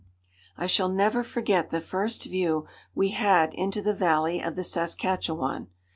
[0.57, 2.65] I shall never forget the first view
[2.95, 5.67] we had into the valley of the Saskatchewan.